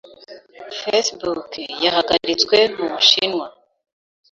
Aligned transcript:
Facebook 0.79 1.49
yahagaritswe 1.85 2.57
mubushinwa. 2.77 3.45